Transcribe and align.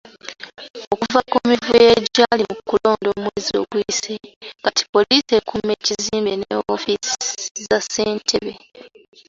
Okuva 0.93 1.19
ku 1.31 1.37
mivuyo 1.49 1.85
egyali 1.97 2.41
mu 2.51 2.55
kulonda 2.69 3.07
omwezi 3.15 3.51
oguyise 3.61 4.13
kati 4.63 4.83
poliisi 4.93 5.31
ekuuma 5.39 5.71
ekizimbe 5.77 6.31
ne 6.37 6.53
woofiisi 6.59 7.61
za 7.67 7.79
ssentebe. 7.85 8.53